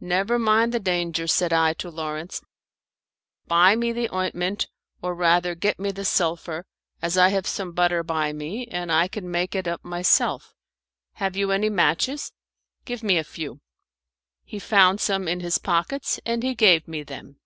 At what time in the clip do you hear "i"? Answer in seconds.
1.52-1.72, 7.18-7.30, 8.92-9.08